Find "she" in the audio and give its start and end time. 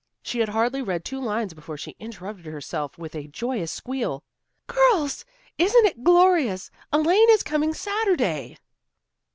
0.23-0.39, 1.77-1.95